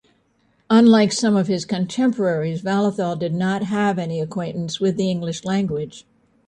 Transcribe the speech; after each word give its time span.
Unlike 0.71 1.11
some 1.13 1.35
of 1.35 1.45
his 1.45 1.63
contemporaries, 1.63 2.63
Vallathol 2.63 3.19
did 3.19 3.35
not 3.35 3.61
have 3.65 3.99
any 3.99 4.19
acquaintance 4.19 4.79
with 4.79 4.99
English 4.99 5.45
language. 5.45 6.07